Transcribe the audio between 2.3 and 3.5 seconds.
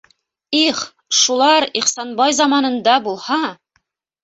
заманында булһа!